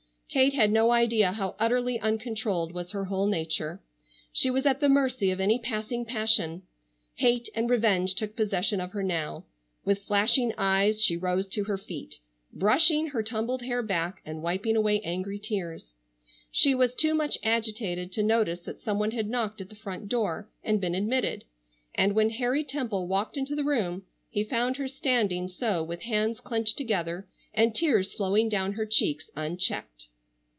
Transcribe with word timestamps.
Kate 0.33 0.53
had 0.53 0.71
no 0.71 0.91
idea 0.91 1.33
how 1.33 1.57
utterly 1.59 1.99
uncontrolled 1.99 2.71
was 2.73 2.91
her 2.91 3.03
whole 3.03 3.27
nature. 3.27 3.81
She 4.31 4.49
was 4.49 4.65
at 4.65 4.79
the 4.79 4.87
mercy 4.87 5.29
of 5.29 5.41
any 5.41 5.59
passing 5.59 6.05
passion. 6.05 6.61
Hate 7.15 7.49
and 7.53 7.69
revenge 7.69 8.15
took 8.15 8.33
possession 8.33 8.79
of 8.79 8.93
her 8.93 9.03
now. 9.03 9.43
With 9.83 10.03
flashing 10.03 10.53
eyes 10.57 11.03
she 11.03 11.17
rose 11.17 11.47
to 11.47 11.65
her 11.65 11.77
feet, 11.77 12.19
brushing 12.53 13.07
her 13.07 13.21
tumbled 13.21 13.63
hair 13.63 13.83
back 13.83 14.21
and 14.25 14.41
wiping 14.41 14.77
away 14.77 15.01
angry 15.01 15.37
tears. 15.37 15.95
She 16.49 16.73
was 16.73 16.95
too 16.95 17.13
much 17.13 17.37
agitated 17.43 18.13
to 18.13 18.23
notice 18.23 18.61
that 18.61 18.79
some 18.79 18.99
one 18.99 19.11
had 19.11 19.27
knocked 19.29 19.59
at 19.59 19.67
the 19.67 19.75
front 19.75 20.07
door 20.07 20.47
and 20.63 20.79
been 20.79 20.95
admitted, 20.95 21.43
and 21.93 22.15
when 22.15 22.29
Harry 22.29 22.63
Temple 22.63 23.05
walked 23.05 23.35
into 23.35 23.53
the 23.53 23.65
room 23.65 24.05
he 24.29 24.45
found 24.45 24.77
her 24.77 24.87
standing 24.87 25.49
so 25.49 25.83
with 25.83 26.03
hands 26.03 26.39
clenched 26.39 26.77
together, 26.77 27.27
and 27.53 27.75
tears 27.75 28.13
flowing 28.13 28.47
down 28.47 28.71
her 28.71 28.85
cheeks 28.85 29.29
unchecked. 29.35 30.07